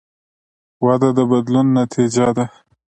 وده 0.85 1.09
د 1.17 1.19
بدلون 1.31 1.67
نتیجه 1.79 2.27
ده. 2.37 2.45